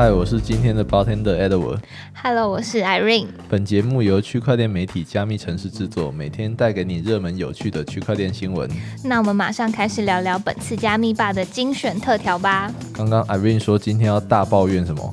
[0.00, 1.78] 嗨，我是今天的 bartender Edward。
[2.14, 3.26] Hello，我是 Irene。
[3.50, 8.66] 本节目由区块链媒体加密城市制作，每天带给你热门有趣的区块链新闻。
[9.04, 12.72] 那我们马上开始聊聊本次加密吧的精选特调吧。
[12.94, 15.12] 刚刚 Irene 说今天要大抱怨什么？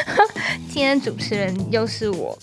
[0.72, 2.38] 今天主持人又是我。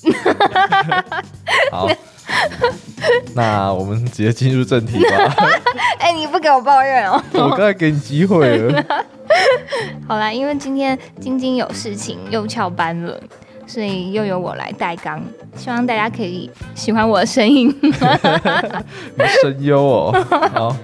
[1.74, 1.90] 好，
[3.36, 5.36] 那我们直接进入正题吧。
[6.00, 7.22] 哎、你不给我抱怨哦。
[7.34, 8.84] 我刚才给你机会了。
[10.08, 13.20] 好啦，因为今天晶晶有事情又翘班了，
[13.68, 15.22] 所以又由我来代纲。
[15.56, 17.70] 希望大家可以喜欢我的声音。
[17.82, 20.26] 你声优哦。
[20.54, 20.76] 好，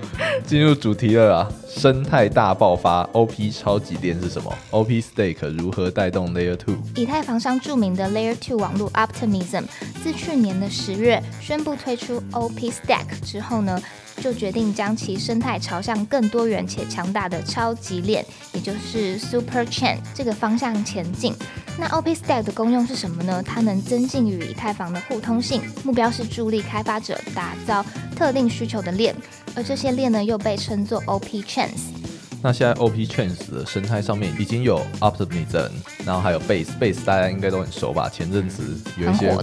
[0.46, 1.52] 进入主题了啊。
[1.68, 6.76] 生态大爆发，OP 超级链是什么？OP Stake 如何带动 Layer Two？
[6.96, 9.64] 以太坊上著名的 Layer Two 网络 Optimism
[10.04, 13.80] 自去年的十月宣布推出 OP Stack 之后呢，
[14.20, 21.34] 就决定将其生态朝向更多元且强大的超级链，也就是 Super Chain 这个方向前进。
[21.78, 23.42] 那 OP Stack 的功用是什么呢？
[23.42, 29.16] 它能增进与以太坊的互通性，目标是助力开发者打造特定需求的链，
[29.56, 31.94] 而这些链呢又被称作 OP Chains。
[32.42, 35.70] 那现在 OP Chains 的生态上面已经有 Optimism，
[36.06, 38.10] 然后还有 Base，Base 大家应该都很熟吧？
[38.10, 39.34] 前阵子有一些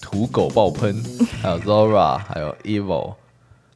[0.00, 1.02] 土狗爆喷，
[1.40, 3.14] 还有 Zora，还有 Evil，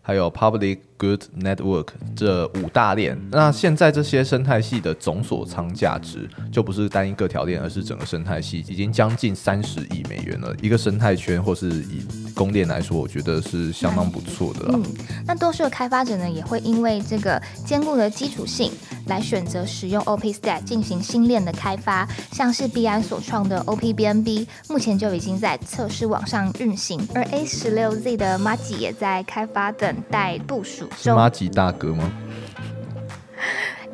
[0.06, 3.18] 还有 Public Good Network 这五大链。
[3.30, 10.54] 那现在这些生态系的总锁仓价值就不是单一个条链，而是整个生态系已经将近三十亿美元了。
[10.62, 14.74] 一个生态圈或是以公链来说，我觉得是相当不错的了。
[14.74, 14.84] 嗯，
[15.26, 18.72] 那多数的开发者呢，也会因为这个坚固的基础性，
[19.06, 22.06] 来选择使用 OP Stack 进行新链的开发。
[22.32, 30.96] 像是币安所创的 OPBNB，目前就已经在测试网上运行，而 A 十六 Z 的 Magi 也在开发等待部署中。
[30.98, 32.10] 是马吉大哥吗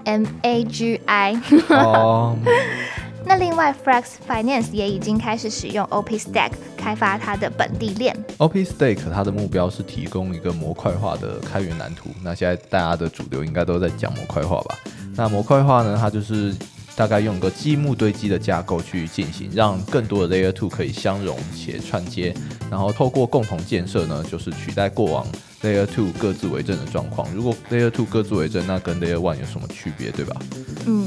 [0.04, 1.40] ？M A G I。
[1.70, 2.36] 哦，
[3.24, 8.16] 那另外 Flex Finance 也已经开始使用 OP Stack 开发它的本地链。
[8.38, 12.10] OP Stake 它的目标是提供一个模块化的开源蓝图。
[12.22, 14.76] 那现在大家的主流应该都在讲模块化吧？
[15.14, 16.52] 那模块化呢，它就是
[16.96, 22.34] 大概用一个积木堆积的架构去进行，让更多的 Layer Two 可以相容且串接，
[22.70, 25.24] 然后透过共同建设呢，就是取代过往
[25.62, 27.26] Layer Two 各自为政的状况。
[27.34, 30.36] 如果 Layer Two 各自为政，那跟 Layer One 有什么区别，对吧？
[30.86, 31.06] 嗯，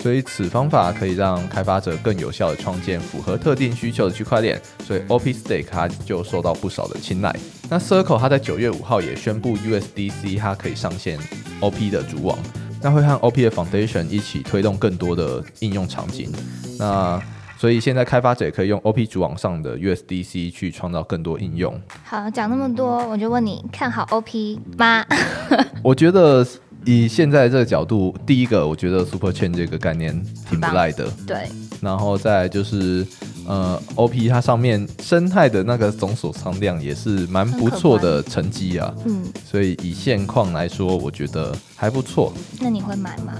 [0.00, 7.34] 所以此方法可以让开发者更有效的创建符合特定需求的区块链，所以 OP Stake 它就受到不少的青睐。
[7.68, 11.18] 那 Circle 它在九月五号也宣布 USDC 它可以上线
[11.60, 12.38] OP 的主网，
[12.82, 16.30] 那会和 OP 的 Foundation 一起推动更多的应用场景。
[16.78, 17.20] 那
[17.64, 21.74] 所以现在开发者也可以用 OP 主网上的 USDC 去创造更多应用。
[22.04, 25.02] 好，讲那么多，我就问你，看好 OP 吗？
[25.82, 26.46] 我觉得
[26.84, 30.12] 以现在这个角度，第一个我觉得 Super Chain 这个概念
[30.46, 31.10] 挺不赖的。
[31.26, 31.48] 对，
[31.80, 33.06] 然后再就是
[33.46, 42.30] 呃，OP 它上面生态的那个总锁仓量也是蛮不错的成绩啊，嗯，所以以现况来说，我觉得还不错。
[42.60, 43.32] 那你会买吗？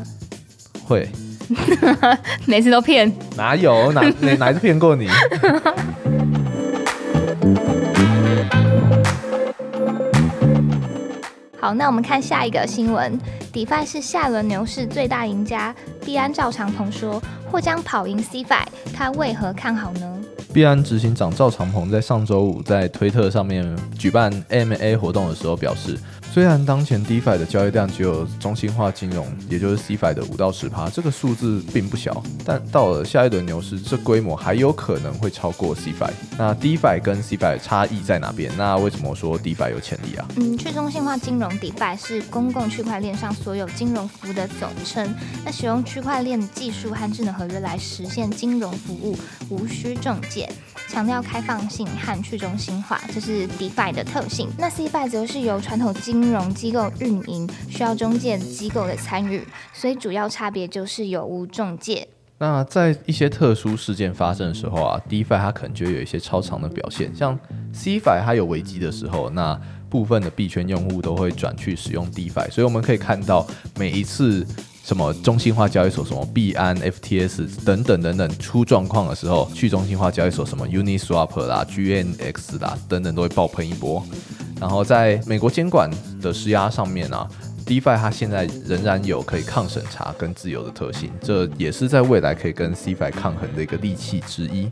[0.87, 1.11] 会
[2.47, 3.13] 每次都骗。
[3.37, 5.09] 哪有哪哪哪一次骗过你？
[11.61, 13.19] 好，那我们看下一个新闻。
[13.53, 17.23] DeFi 是下轮牛市最大赢家，币安赵长鹏说
[17.55, 20.11] 或将跑赢 CFI，他为何看好呢？
[20.53, 23.65] 币安执行长赵长鹏在上周五在推特上面
[23.97, 25.97] 举办 AMA 活动的时候表示，
[26.33, 36.11] 虽然当前 DeFi 的交易量只有中心化金融，也就是 CFI 的五到十趴，这个数字并不小，但到了下一轮牛市，这规模还有可能会超过 CFI。
[36.39, 38.53] 那 DeFi 跟 CFI 差异在哪边？
[38.57, 40.27] 那为什么说 DeFi 有潜力啊？
[40.37, 45.13] 嗯，去中心化金融 DeFi 是公共区块链上所有金融服务的总称。
[45.45, 49.17] 那使用区块链技术和智能合约来实现金融服务，
[49.49, 50.49] 无需中介，
[50.89, 54.49] 强调开放性和去中心化，这是 DeFi 的特性。
[54.59, 59.43] 那 CFI 则是由传统金融机构运营，需要中介机构的参与，
[59.73, 62.09] 所以主要差别就是有无中介。
[62.39, 67.39] 那在一些特殊事件发生的时候啊，DeFi 它可能就有一些超常的表现，像
[67.73, 69.59] CFI 它有危机的时候，那
[69.89, 73.47] 部分的币圈用户都会转去使用 DeFi，所以我们可以看到
[73.79, 74.45] 每一次
[74.85, 84.05] 什么中心化交易所、什么币安、FTS 等等等等出状况的时候，去中心化交易所什么 Uniswap 啦、GNX 啦等等都会爆喷一波。
[84.61, 85.91] 然后在美国监管
[86.21, 87.27] 的施压上面啊
[87.65, 94.71] ，DeFi 它现在仍然有可以抗审查跟自由的特性，这也是在未来可以跟 CFI 抗衡的一个利器之一。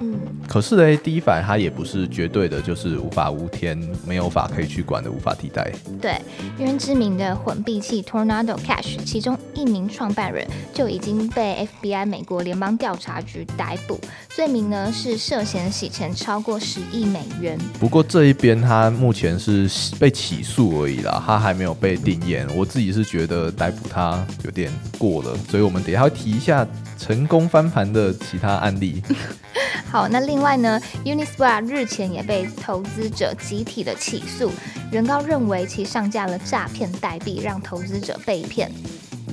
[0.00, 3.76] 嗯，可是呢，DeFi 它也不是绝对的，就是无法无天，
[4.06, 5.72] 没有法可以去管的，无法替代。
[6.00, 6.20] 对，
[6.58, 13.98] 因为知名的混币器 Tornado Cash，其中一名创办人就已经被 FBI 美国联邦调查局逮捕，
[14.28, 17.58] 罪名呢是涉嫌洗钱超过十亿美元。
[17.80, 22.46] 不过这一边他目前是被起诉而已啦，他还没有被定验。
[22.54, 26.66] 我自己是觉得逮捕他有点过了，所以我们等一下会提一下
[26.98, 29.02] 成功翻盘的其他案例。
[29.90, 34.50] 好，那另外呢，Uniswap 日前也被投资者集体的起诉，
[34.92, 38.70] 原告认为其上架了诈骗代币，让投资者被骗。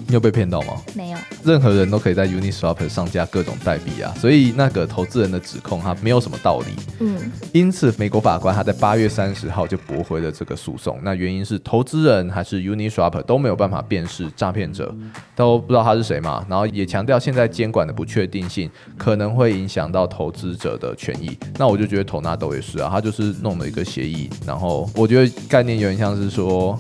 [0.08, 0.74] 你有被骗到吗？
[0.94, 6.68] 没有，任何人都可以在 Uniswap 上架各种代币啊，所以那个投资人的指控他没有什么道理。
[7.00, 11.00] 嗯，因此美国法官他在八月三十号就驳回了这个诉讼。
[11.02, 14.94] 那原因是投资人还是 Uniswap 都没有办法辨识诈骗者，
[15.36, 16.46] 都不知道他是谁嘛。
[16.48, 21.38] 然后也强调现在监管的不确定性可能会影响到投资者的权益。
[21.58, 26.80] 那我就觉得投纳豆也是啊，他就是弄了一个协议，然后我觉得概念有点像是说。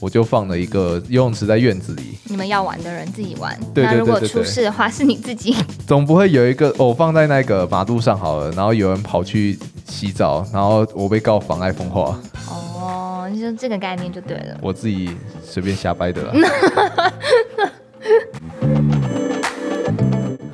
[0.00, 3.54] 我就放了一个游泳池在院子里，你们要玩的人自己玩。
[3.74, 5.54] 对对对那如果出事的话，是你自己。
[5.86, 12.18] 总不会有一个我、放在那个马路上好了，然后有人跑去洗澡，然后我被告妨碍风化，
[12.48, 14.58] 哦，就这个概念就对了。
[14.62, 15.10] 我自己
[15.44, 16.32] 随便瞎掰的啦。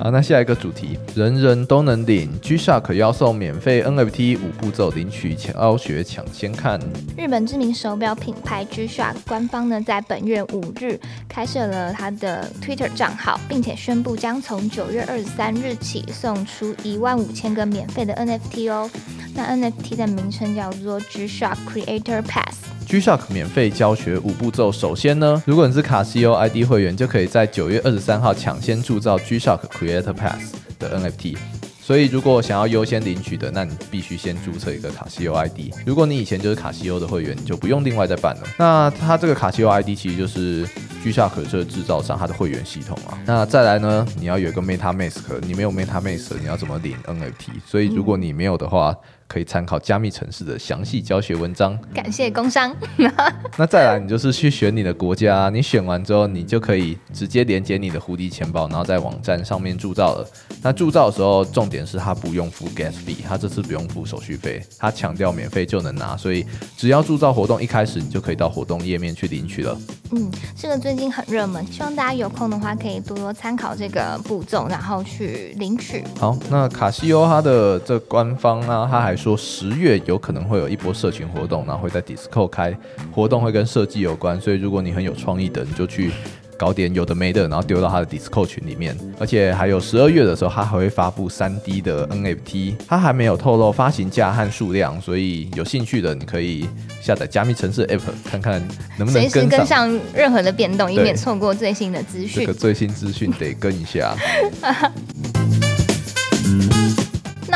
[0.07, 6.79] 好，那下一个主题，人人都能领 G-Shock 要送免费 NFT 五步骤领取，教学抢先看。
[7.17, 18.89] 日本知名手表品牌 G-Shock 官方呢，在本月五日开设了它的 Twitter 账号，并且宣布将从九月二十三日起送出一万五千个免费的 NFT 哦。
[19.35, 22.55] 那 NFT 的名称叫做 G-Shock Creator Pass。
[22.87, 24.71] G-Shock 免费教学五步骤。
[24.71, 31.37] 首先呢，如果你是卡西欧 ID 会员，就可以在九月二十三号抢先铸造 G-Shock Creator MetaPass 的 NFT。
[31.81, 35.73] 所以，如果想要优先领取的，那你必须先注册一个卡西欧 ID。
[35.85, 38.43] 如果你以前就是卡西欧的会员，你就不用另外再办了。
[38.57, 40.67] 那它这个卡西欧 ID 其实就是
[41.01, 43.17] 居下可设制造商它的会员系统啊。
[43.25, 47.51] 那再来呢，你要有一个 MetaMask，你没有 MetaMask，你要怎么领 NFT？
[47.65, 48.93] 所以，如果你没有的话，
[49.27, 51.77] 可以参考加密城市的详细教学文章。
[51.93, 52.75] 感谢工商。
[53.57, 60.27] 那再来，你就是去选你的国家，你选完之后，你就可以直接连接你的蝴蝶钱包，然后在网站上面铸造了。
[60.61, 66.45] 那铸造的时候，重点是它不用付 gas fee，它这次不用付手续费，它强调免费就能拿，所以
[66.75, 69.77] 只要铸造活动一开始，你就可以到活动页面去领取了。
[70.11, 76.03] 嗯，这个最近很热门，希望大家有空的话可以多多参考这个步骤，然后去领取。
[76.19, 82.77] 好，那卡西欧它的这官方呢，它还说十月有可能会有一波社群活动，然后会在 Discord 开
[83.11, 86.11] 活动，会跟设计有关，所以如果你很有创意的，你就去。
[86.59, 96.67] 搞点有的没的，然后丢到他的 Discord 群里面，而且还有十二月的时候，他还会发布三 D 的 NFT，他还没有透露发行价和数量，所以有兴趣的你可以
[96.99, 98.59] 下载加密城市 App 看看
[98.97, 102.51] 能不能随时跟上跟上任何的变动，以免错过最新的资讯这个。
[102.51, 104.15] 最新资讯，得跟一下。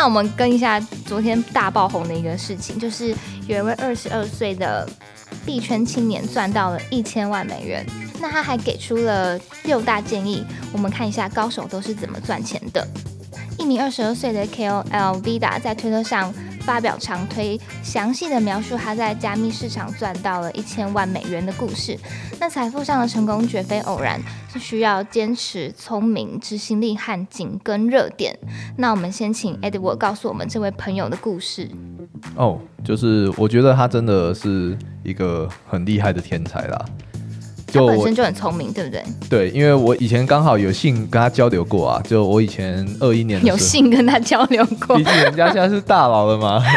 [0.02, 3.16] 那我们跟一下昨天大爆红的一个事情，就是
[3.46, 4.90] 有一位二十二岁的
[5.46, 7.86] 币圈青年赚到了一千万美元。
[8.20, 10.44] 那他还给出了六大建议，
[10.74, 12.84] 我们看一下高手都是怎么赚钱的。
[13.60, 21.98] 一名二十二岁的 KOL Vida 在推特上发表长推，详细的描述他在加密市场赚到了一千万美元的故事。
[22.40, 24.20] 那财富上的成功绝非偶然，
[24.52, 28.38] 是需要坚持、聪明、执行力和紧跟热点。
[28.78, 31.70] 那我们先请 Edward 告诉我们这位朋友的故事。
[32.36, 36.86] 哦，就是我觉得他真的是一个很厉害的天才啦。
[37.72, 39.04] 他就本身就很聪明，对不对？
[39.30, 45.04] 对，因为我以前刚好有幸跟他交流过啊，就我以前二一年有幸跟他交流过毕。
[45.04, 46.62] 竟人家现在是大佬了嘛。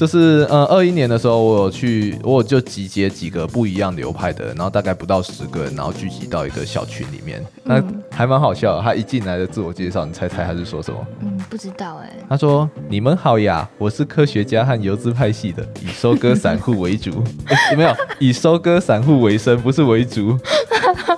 [0.00, 8.82] 就是呃，二一年的时候，我有去，我就集结几个不一样流派的人，然后大概不到十个人，然后聚集到一个小群里面，那嗯还蛮好笑的。
[8.82, 11.06] 他一进来的自我介绍，你猜猜他是说什么？
[11.20, 17.24] 嗯，不知道哎、他说：“你们好呀，我是科学家和游资派系的，以收割散户为主。
[17.50, 20.38] 诶没有，以收割散户为生，不是为主。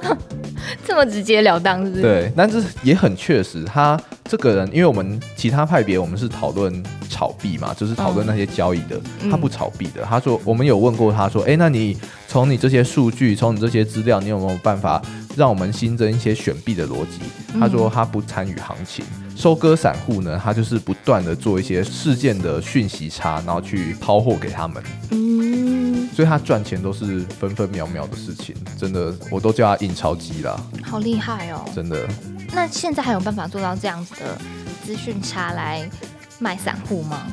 [0.86, 10.02] 这么直截了当，是不是？，对，但是也很确实，他这个人，因为我们其他派别我们是讨论炒币嘛，就是讨论那些交易的，嗯他不炒币的。
[10.02, 11.94] 他说，我们有问过他说，哎，那你
[12.26, 15.02] 从你这些数据，从你这些资料，你有没有办法
[15.36, 17.20] 让我们新增一些选币的逻辑？
[17.60, 19.04] 他说他不参与行情，
[19.42, 24.80] 收割散户呢，他就是不断的做一些事件的讯息差，然后去抛货给他们。
[25.11, 31.61] 嗯，所以他赚钱都是分分秒秒的事情，真的，我都叫他印钞机啦，好厉害哦。
[31.75, 32.06] 真的。
[32.52, 34.38] 那现在还有办法做到这样子的
[34.84, 35.90] 资讯差来
[36.38, 37.26] 卖散户吗？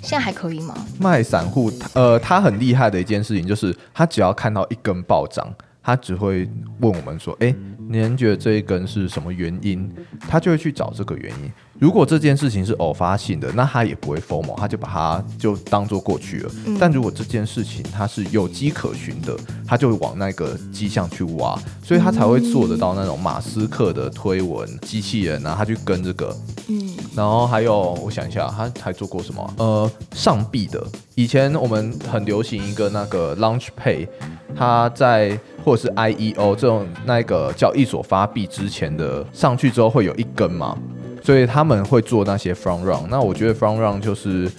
[0.00, 0.74] 现在还可以吗？
[0.98, 5.46] 卖散户，呃，他很厉害的一件事情就是，他只要看到一根暴涨，
[5.82, 6.48] 他只会
[6.80, 7.54] 问我们说：“哎，
[7.92, 9.90] 您觉得这一根是什么原因？”
[10.28, 11.52] 他就会去找这个原因。
[11.78, 16.50] 如果这件事情是偶发性的，那他也不会 formal，他就把它就当做过去了。
[16.78, 26.36] 但如果这件事情它是有迹可循的，他就往那个迹象去挖，所以他才会做得到那种马斯克的推文机器人啊，他去跟这个。
[26.68, 29.54] 嗯，然后还有我想一下，他还做过什么？
[29.58, 30.80] 呃，上臂的，
[31.16, 34.06] 以前我们很流行一个那个 Launch Pay，
[34.54, 40.76] 他在或者是 IEO 这种那个交易所发币之前的上去之后会有一根嘛？
[41.22, 44.50] 所以他们会做那些 front run，那我觉得 front run 就是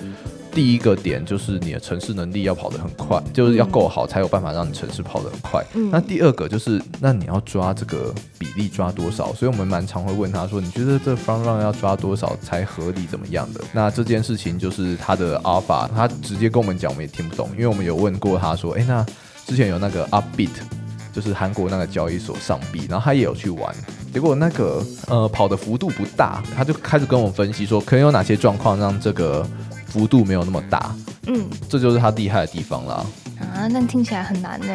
[0.49, 5.61] 第一个点，就是你的城市能力要跑得很快，就是要够好才有办法让你城市跑得很快。
[5.91, 9.33] 那第二个就是，那你要抓这个比例抓多少？
[9.33, 13.05] 所以我们蛮常会问他说，你觉得这 front run 要抓多少才合理？
[13.07, 13.59] 怎么样的？
[13.73, 19.05] 那这件事情就是他的 alpha，他直接跟我们讲，我们也听不懂，因为我们有问过他说，哎，那
[19.45, 20.82] 之前有那个 upbeat。
[21.13, 23.73] 就是韩国那个交易所上币，然后他也有去玩，
[24.11, 29.47] 结果那个呃跑的幅度不大，他就开始跟我分析说，可能有哪些状况让这个
[29.85, 30.93] 幅度没有那么大，
[31.27, 33.05] 嗯，这就是他厉害的地方啦。
[33.53, 34.67] 啊，那听起来很难呢，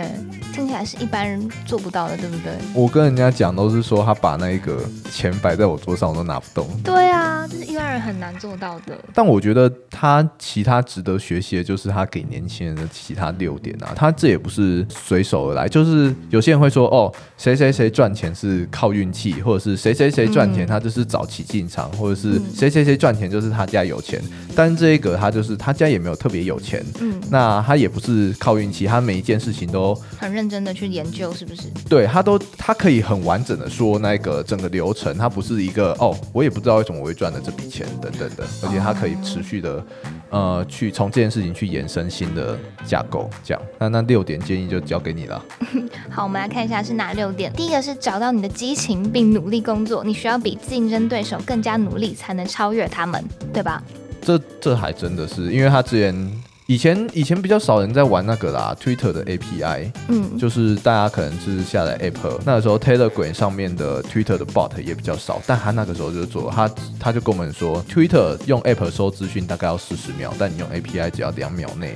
[0.52, 2.52] 听起来是一般人做不到的，对不对？
[2.75, 4.78] 我跟人家讲都是说，他把那一个
[5.10, 6.68] 钱摆在我桌上，我都拿不动。
[6.82, 8.96] 对啊，这是一般人很难做到的。
[9.14, 24.20] 但我觉得他其他值得学习的就是他给年轻人的其他六点啊，他这也不是随手而来，就是有些人会说，哦，谁谁谁赚钱是靠运气，或者是谁谁谁赚钱他就是早期进场，或者是谁谁谁赚钱就是他家有钱。
[24.54, 28.68] 但这一个他就是他家也没有特别有钱，嗯，那他也不是靠运。
[28.78, 31.62] 其他每一件事情都很认真的去研究，是不是？
[31.88, 39.84] 对他都他可以很完整的说那个整个流程，他不是一个哦，我也不知道为什么我会赚了这笔钱等等的，而且他可以持续的
[40.30, 43.62] 呃去从这件事情去延伸新的架构，这样。
[43.78, 45.44] 那那六点建议就交给你了。
[46.08, 47.52] 好，我们来看一下是哪六点。
[47.54, 53.82] 第一个是找到你的激情并努力工作，你需要比竞争对手更加努力才能超越他们，对吧？
[54.20, 56.42] 这这还真的是，因为他之前。
[56.68, 66.70] 以前以前比较少人在玩那个啦，Twitter 的 API，嗯，就是大家可能是下载 App，那个时候 Telegram 上面的 Twitter 的 Bot 也比较少，但他那个时候就做，他
[67.00, 71.94] 他就跟我们说，Twitter 用 App 收资讯大概要四十秒，但你用 API 只要两秒内，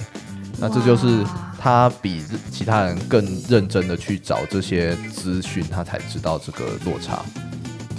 [0.59, 1.23] 那这就是
[1.61, 7.23] 他比其他人更认真的去找这些资讯，他才知道这个落差。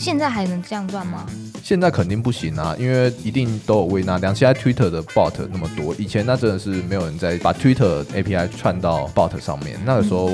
[0.04, 1.26] 现在还能这样赚吗？
[1.64, 4.36] 现在肯定不行啊，因为一定都有微纳量。
[4.36, 9.80] 现在 Twitter 的 bot 那么多，以前那真的是没有人在把 Twitter API 串到 bot 上面。
[9.86, 10.32] 那个时候，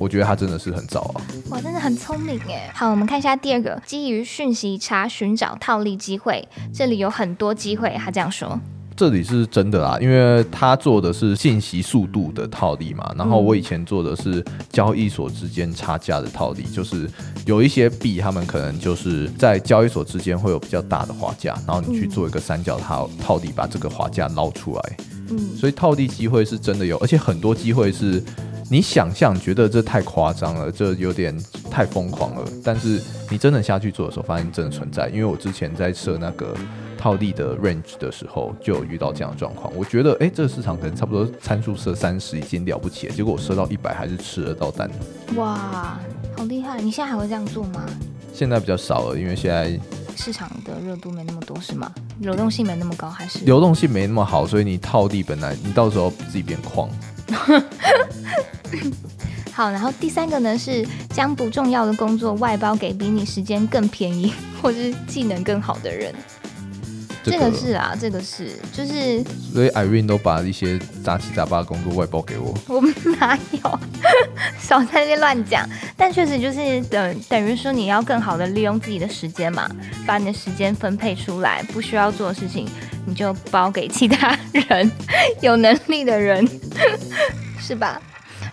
[0.00, 1.22] 我觉得他真的是很早啊。
[1.50, 2.68] 哇，真的很聪明哎。
[2.74, 7.96] 好，我们看一下第二个，基于讯息查寻找套利机会，这里有很多机会。
[7.96, 8.58] 他这样说。
[8.96, 17.10] 这里是真的啦，因为他做的是信息速度的套利嘛，然后我以前做的是交易所之间差价的套利，就是
[17.44, 24.96] 有一些币，他们可能就是在交易所之间会有比较大的滑价，然后你去做一个三角套套利，把这个滑价捞出来。
[25.30, 28.22] 嗯，所以套利机会是真的有，而且很多机会是
[28.70, 31.36] 你想象觉得这太夸张了，这有点
[31.68, 35.08] 太疯狂了，但是你真的下去做的时候，发现真的存在。
[35.08, 36.54] 因为我之前在设那个。
[37.04, 44.90] 套利的 range 的时候就有遇到这样的状况，我觉得哎，这个市场可能差不多参数设三十已经了不起了，结果我设到一百还是吃得到单。
[45.36, 46.00] 哇，
[46.34, 46.80] 好厉害！
[46.80, 47.84] 你现在还会这样做吗？
[48.32, 49.78] 现在比较少了，因为现在
[50.16, 51.92] 市场的热度没那么多，是吗？
[52.20, 56.88] 流动性没那么高，还是流动性没那么好，所以你套利本来你到时候自己变框。
[59.52, 64.32] 好，然后第三个呢是将不重要的工作外包给比你时间更便宜
[64.62, 66.14] 或者是技能更好的人。
[67.24, 72.54] 这个是啊，这个是就是，所以 Irene 都把一些杂七杂八的工作外包给我。
[72.68, 73.80] 我们哪有？
[74.60, 75.66] 少在那边乱讲。
[75.96, 79.68] 但确实就是等等于说，你要更好的利用自己的时间嘛，
[80.06, 82.68] 把你的时间分配出来，不需要做的事情
[83.06, 84.90] 你就包给其他人，
[85.40, 86.46] 有能力的人，
[87.58, 88.00] 是吧？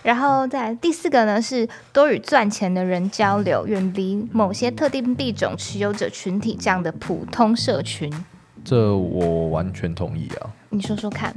[0.02, 8.10] 然后再第四个呢，是多与赚钱的人交流，远离某些特定币种持有者群体这样的普通社群。
[8.64, 10.50] 这我完全同意啊！
[10.70, 11.34] 你说说看。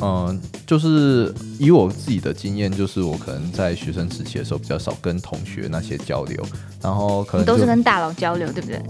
[0.00, 6.40] 嗯，就是以我自己的经验，就是我可能在学生时期的时候比较少跟同学那些交流，
[6.80, 8.80] 然后可能都是跟大佬交流，对不对？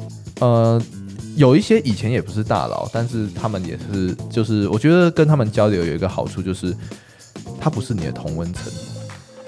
[0.41, 0.79] 呃，
[1.35, 6.77] 有一些以前也不是大佬，但是他们也是，就是我觉得跟他们交流有一个好处，就是
[7.59, 8.71] 他不是你的同温层，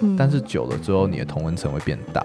[0.00, 2.24] 嗯，但是久了之后，你的同温层会变大。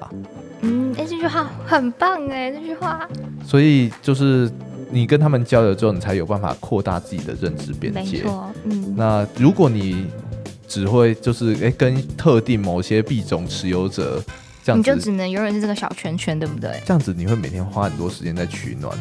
[0.61, 3.05] 嗯，哎，这句话很棒哎，这句话。
[3.45, 4.49] 所以就是。
[4.89, 8.17] 你跟他们交流之后，你才有办法扩大自己的认知边界。
[8.17, 10.07] 没错，嗯，那如果你
[10.67, 14.23] 只会就是哎、跟特定某些币种持有者
[14.63, 16.71] 这样子，你就只能永远是这个小圈圈，对不对？
[16.85, 18.97] 这样子你会每天花很多时间在取暖，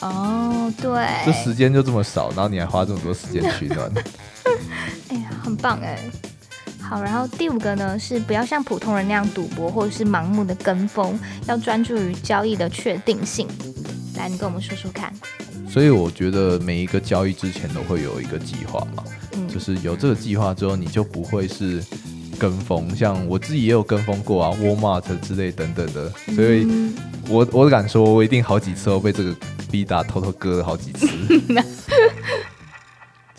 [0.00, 3.90] 哦，对，这时间就这么少，然后你还花这么多时间取暖。
[5.08, 5.98] 哎呀，很棒哎。
[6.78, 13.48] 好，然后第五个呢是不要像普通人那样赌博或者是盲目的跟风，要专注于交易的确定性。
[14.16, 15.12] 来，你跟我们说说看。
[15.68, 21.82] 所以我觉得每一个交易之前都会有一个计划嘛，嗯，就是有这个计划之后，你就不会是
[22.38, 22.94] 跟风。
[22.94, 26.94] 像我自己也有跟风过啊，Walmart 之类等等的，所以嗯
[27.28, 29.34] 我我敢说，我一定好几次都被这个
[29.70, 31.06] B 打偷偷割了好几次。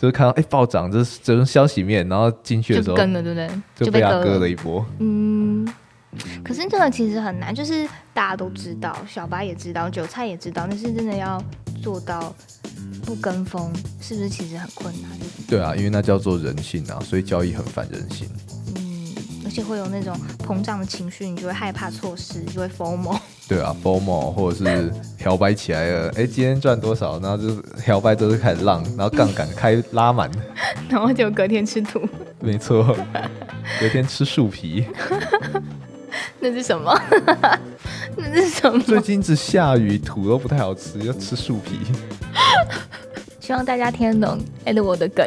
[0.00, 3.50] 就是看到哎、暴涨，这是这种消息面，然后进去的时候就跟了，对不对？
[3.84, 4.86] 就被他割了了一波。
[5.00, 5.66] 嗯，
[6.42, 11.42] 可是这个其实很难，就是大家都知道，小白也知道，韭菜也知道，但是真的要
[11.82, 12.34] 做到
[13.04, 15.10] 不跟风，是不是其实很困难？
[15.46, 18.26] 对啊，因为那叫做人性啊，所以交易很反人性。
[18.76, 23.18] 嗯，而且会有那种膨胀的情绪，你就会害怕错失，就会 FOMO。
[23.46, 24.92] 对啊，FOMO 或者是
[25.24, 27.18] 摇摆起来了， 哎，今天赚多少？
[27.20, 30.30] 然后就是摇摆都是开始浪，然后杠杆开拉满，
[30.88, 32.00] 然后就隔天吃土，
[32.40, 32.94] 没错，
[33.80, 34.84] 隔天吃树皮。
[36.40, 36.96] 那是什么？
[38.16, 38.80] 那是什么？
[38.84, 41.80] 最近一直下雨，土都不太好吃，要吃树皮。
[43.40, 45.26] 希望大家听得懂 Ed 我的梗。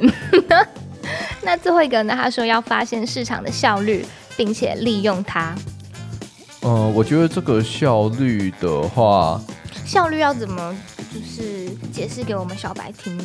[1.41, 2.13] 那最后一个呢？
[2.15, 4.05] 他说要发现市场的效率，
[4.37, 5.55] 并且利用它。
[6.61, 9.41] 嗯、我觉得这个效率的话，
[9.83, 10.75] 效率要怎么
[11.11, 13.23] 就是解释给我们小白听呢？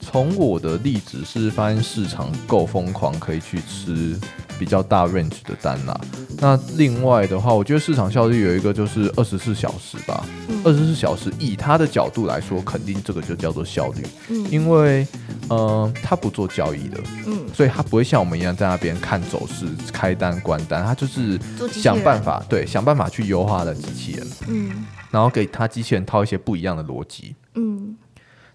[0.00, 4.16] 从我的例子是发现市场够疯狂，可以去吃
[4.62, 6.00] 比较大 range 的单啦。
[6.38, 10.60] 那另外的话，我觉得市场效率有一个就是二十四小时吧，嗯。
[10.62, 14.46] 二十四小时以他的角度来说，肯定这个就叫做效率，嗯。
[14.52, 15.04] 因为
[15.48, 21.36] 呃他不做交易的，嗯，所以他不会像我们一样在那边看走势、开单、关单，他就是
[21.72, 24.86] 想办法对想办法去优化的机器人，嗯。
[25.10, 27.34] 然后给他机器人套一些不一样的逻辑。
[27.56, 27.96] 嗯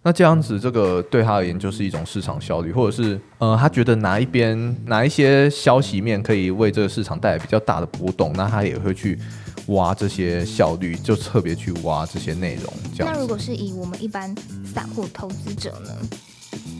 [0.07, 9.19] 那这样子，这个对他而言就是一种市场效率，或者是呃，他觉得哪一边哪一些消息面可以为这个市场带来比较大的波动，那他也会去
[9.65, 12.73] 挖这些效率，就特别去挖这些内容。
[12.95, 14.33] 这样子，那如果是以我们一般
[14.73, 15.91] 散户投资者呢，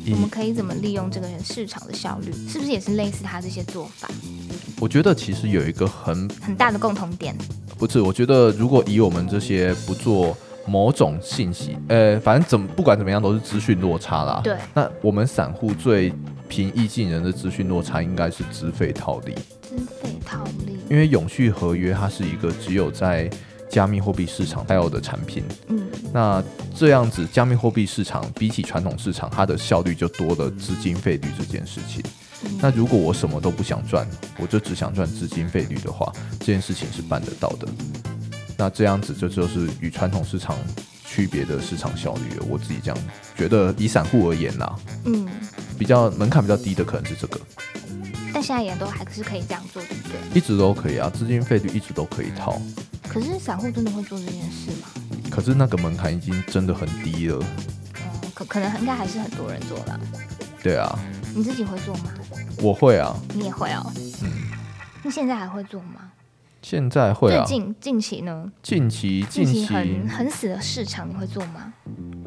[0.10, 2.32] 我们可以怎么利用这个市场的效率？
[2.48, 4.08] 是不是也是类似他这些做法？
[4.80, 7.36] 我觉得其实有一个很很大的共同点。
[7.78, 14.42] 不是，我觉得如果以我们这些不做某种信息，呃，反正怎么不管怎么样都是资讯落差啦。
[14.44, 16.14] 对，那我们散户最
[16.48, 19.34] 平易近人的资讯落差应该是资费套利。
[19.62, 20.78] 资费套利。
[20.90, 23.30] 因为永续合约它是一个只有在
[23.70, 26.44] 加密货币市场才有的产品，嗯那
[26.76, 32.02] 这样子加密货币市场比起传统市场，它的效率就多了资金费率这件事情。
[32.46, 34.08] 嗯那如果我什么都不想赚，
[34.40, 37.68] 我就只想赚资金费率的话，这件事情是办得到的。
[38.58, 40.58] 那这样子这就是与传统市场
[41.06, 42.46] 区别的市场效率了。
[42.50, 42.98] 我自己这样
[43.36, 45.28] 觉得，以散户而言啦，嗯，
[45.78, 47.40] 比较门槛比较低的可能是这个，
[48.34, 50.18] 但现在也都还是可以这样做，对不对？
[50.38, 52.60] 一直都可以啊，资金费率一直都可以套。
[53.08, 54.88] 可是散户真的会做这件事吗？
[55.30, 57.38] 可是那个门槛已经真的很低了。
[57.38, 60.00] 哦，可可能应该还是很多人做了。
[60.64, 61.00] 对啊，
[61.36, 62.12] 你自己会做吗？
[62.62, 63.94] 我会啊，你也会哦。
[64.24, 64.32] 嗯，
[65.04, 66.12] 那现在还会做吗？
[66.62, 67.46] 现在会啊。
[67.46, 68.52] 最近近期呢？
[68.62, 71.74] 近期近期很很死的市场，你会做吗？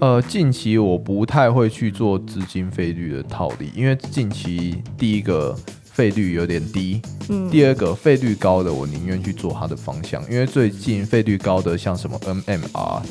[0.01, 13.03] 呃，近期我不太会去做资金费率的套利，因为近期第一个费率有点低，嗯，第二个费率高的我宁愿去做它的方向，因为最近费率高的像什么 MMR，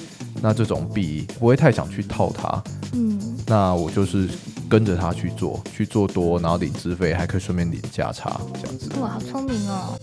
[0.42, 4.28] 那这种币不会太想去套它，嗯，那我就是
[4.68, 8.90] 跟着它去做，去做多，然后领资费，还可以顺便领价差这样子。
[9.00, 9.96] 哇，好聪明哦。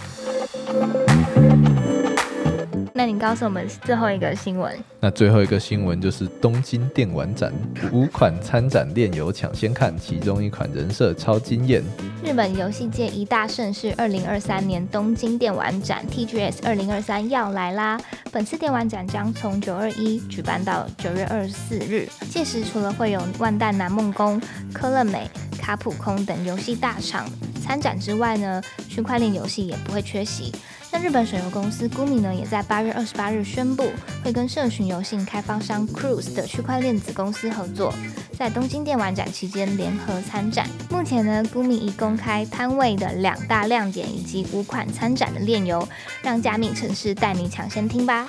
[2.98, 7.52] 那你告诉我们最后一个新闻，那最后一个新闻就是东京电玩展
[7.92, 11.84] 五款参展炼油抢先看，其中一款人设超惊艳。
[12.24, 18.00] 日本游戏界一大盛事——二零二三年东京电玩展 （TGS 二零二三）要来啦！
[18.32, 24.40] 本次电玩展将从九二一举办到九月二十四日，届时除了会有万代南梦宫、
[24.72, 25.28] 科乐美、
[25.66, 27.28] 卡普空等游戏大厂
[27.60, 30.52] 参展之外呢，区块链游戏也不会缺席。
[30.92, 33.90] 那日本手游公司 Gumi 呢，也在八月二十八日宣布，
[34.22, 37.92] 会跟社群游戏开发商 Cruise 的区块链子公司合作，
[38.38, 40.68] 在东京电玩展期间联合参展。
[40.88, 45.88] 目前呢，Gumi 已公开摊位的两大亮点以及五款参展的链游，
[46.22, 48.28] 让加密城市带你抢先听吧。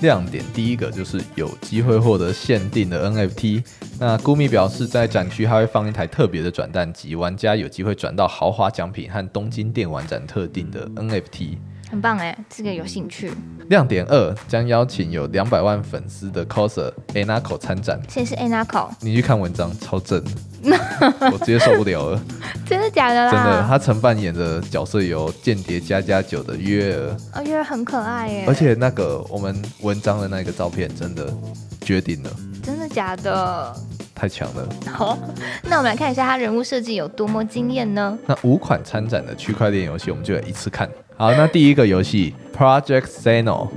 [0.00, 3.64] 亮点第一个就是有机会获得限定的 NFT。
[3.98, 11.58] 那 Gumi 表示，在展区还会放一台特别的转蛋机，玩家有机会转到豪华奖品和东京电玩展特定的 NFT。
[11.90, 13.32] 很棒哎，这个有兴趣。
[13.68, 18.00] 亮点二将邀请有两百万粉丝的 coser Anako 参展。
[18.08, 18.90] 谁是 Anako？
[19.00, 20.22] 你去看文章，超正，
[20.62, 22.20] 我直接受不了了。
[22.66, 23.30] 真的假的啦？
[23.30, 27.16] 真的，他曾扮演的角色有《间谍加加九》的约尔。
[27.34, 28.44] 哦，约尔很可爱耶。
[28.46, 31.32] 而且那个我们文章的那个照片，真的
[31.80, 32.30] 决定了。
[32.62, 33.76] 真的假的？
[34.18, 34.68] 太强了。
[34.92, 35.16] 好，
[35.62, 38.18] 那我们来看一下他人物设计有多么惊艳呢？
[38.26, 40.90] 那五款参展的区块链游戏，我们就一次看。
[41.16, 43.68] 好，那第一个游戏 Project Seno，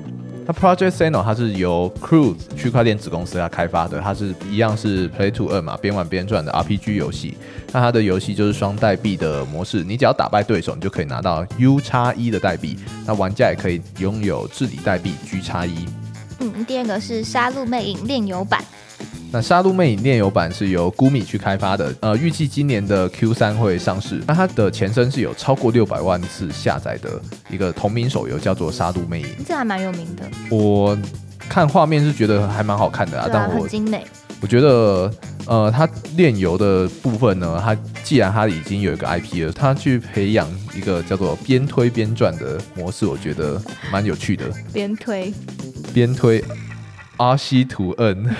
[0.45, 7.37] 那 Project Seno 它是由 Cruise 区块链子公司它开发的，它是一样是 Play to Earn 嘛，边玩边赚的 RPG 游戏。
[7.71, 12.77] 那它的游戏就是双代币的模式，你只要打败对手，你就可以拿到 U 叉一的代币。
[13.05, 15.85] 那玩家也可以拥有治理代币 G 叉一。
[16.39, 18.63] 嗯，第二个是《杀戮魅影》炼油版。
[19.33, 24.21] 那《杀戮魅影》炼油版是由 Gumi 去开发的，呃，预计今年的 Q 三会上市。
[24.27, 27.09] 那它的前身是有超过六百万次下载的
[27.49, 30.29] 一个同名手游，叫做《杀戮魅影》，这还蛮有名的。
[30.49, 30.97] 我
[31.47, 34.05] 看画面是觉得还蛮好看的啊，但我很精美。
[34.41, 35.09] 我觉得，
[35.45, 43.61] 呃，它炼油的部分呢，它既然它已经有一个 IP 了，它去培养一个叫做边推边转的模式，我觉得
[43.93, 44.45] 蛮有趣的。
[44.73, 45.33] 边推
[45.93, 46.43] 边推。
[47.17, 48.35] 阿西图恩，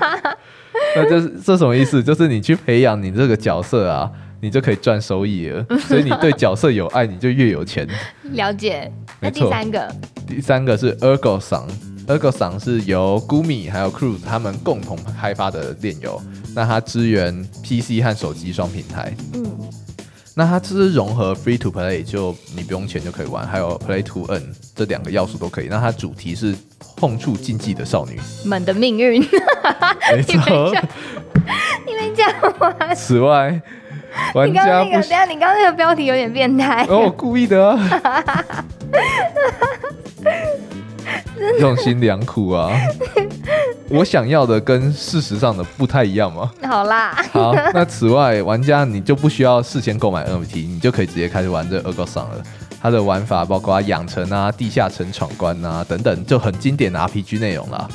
[0.96, 2.02] 那这是这什么意思？
[2.02, 4.10] 就是你去培养你这个角色啊，
[4.40, 5.64] 你就可以赚收益了。
[5.88, 7.86] 所以你对角色有爱，你就越有钱。
[8.32, 8.90] 了解。
[9.20, 9.94] 那第三个，
[10.26, 11.66] 第三个是 Ergo Song
[12.06, 16.20] Ergo Song 是由 Gumi 还有 Cruise 他们共同开发的炼油。
[16.54, 19.14] 那它支援 PC 和手机双平台。
[19.34, 19.44] 嗯。
[20.36, 24.42] 那它这是融合 Free to Play，就你不用钱就可以玩，还有 Play to Earn
[24.74, 25.68] 这两个要素都可以。
[25.68, 26.54] 那它主题是。
[26.96, 29.20] 碰触禁忌的少女们的命运，
[30.12, 30.72] 没错，
[31.86, 32.94] 你没讲完。
[32.94, 33.60] 此外，
[34.34, 37.78] 玩家那个，等下你刚刚那个标题有点变态，哦，我故意 的，
[41.60, 42.70] 用心良苦啊！
[43.90, 46.50] 我想要的跟事实上的不太一样吗？
[46.62, 52.42] 好啦，好，那此外，玩家你就不需要事先购买 NFT，你就可以直接开始玩这《恶搞上了。
[52.80, 57.88] 它的玩法包括养成啊、地下城闯关啊等等，就很经典的 RPG 内容啦。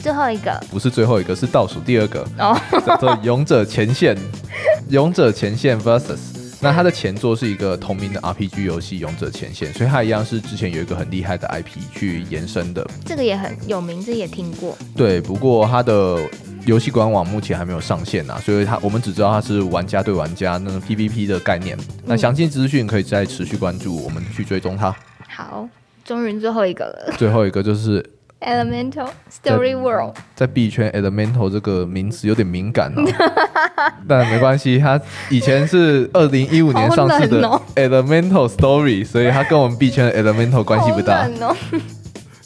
[0.00, 4.16] 嗯，最后一个不是最后一个，是倒数第二个哦，叫做《勇者前线》。
[4.88, 6.18] 勇者前线 Versus，
[6.60, 12.84] 那它的前作是一个同名的 RPG 游戏《勇者前线》，所以它一样是之前有一个很厉害的 IP 去延伸的。
[13.04, 14.76] 这个也很有名，这也听过。
[14.96, 16.18] 对，不过它的。
[16.66, 21.76] 游戏官网目前还没有上线呐，所以它我们只知道它是玩家对玩家那 PVP 的概念。
[22.04, 24.94] 那详细资讯可以再持续关注，我们去追踪它。
[25.26, 25.66] 好，
[26.04, 27.14] 终于最后一个了。
[27.16, 28.04] 最后一个就是
[28.40, 30.16] Elemental Story World。
[30.34, 33.04] 在币圈，Elemental 这个名词有点敏感哦，
[34.08, 37.42] 但没关系，它以前是二零一五年上市的
[37.76, 41.28] Elemental Story，所以它跟我们币圈的 Elemental 关系不大。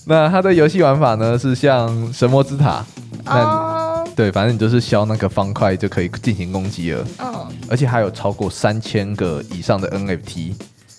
[0.07, 2.85] 那它的游戏玩法呢，是像神魔之塔。
[3.25, 7.05] 那对，反正你就是消那个方块就可以进行攻击了。
[7.21, 10.55] 嗯，而且还有超过三千个以上的 NFT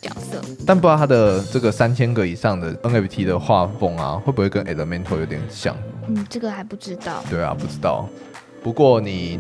[0.05, 5.75] 角色，但不知道他的这个三千个以上的 NFT 的画风啊，会不会跟 Elemental 有点像？
[6.07, 7.23] 嗯，这个还不知道。
[7.29, 8.07] 对啊，不知道。
[8.61, 9.39] 不过你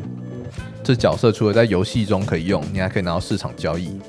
[0.83, 3.99] 这角色除了在游戏中可以用，你还可以拿到市场交易。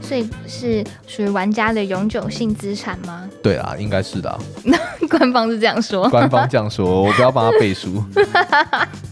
[0.00, 3.28] 所以是属于玩家的永久性资产吗？
[3.42, 4.38] 对啊，应该是的。
[4.64, 4.76] 那
[5.08, 6.08] 官方是这样说。
[6.10, 8.02] 官方这样说，我不要帮他背书。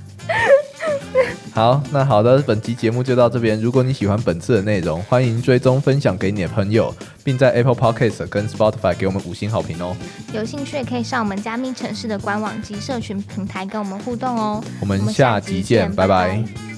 [1.53, 3.61] 好，那好的，本期节目就到这边。
[3.61, 9.97] 如果你喜欢本次的内容，欢迎追踪分享给你的朋友，并在 Apple Podcast 跟 Spotify 给我们五星好评哦。
[10.33, 14.63] 有兴趣也可以上我们加密城市的官网及社群平台跟我们互动哦。
[14.81, 16.69] 我们下集见，拜拜。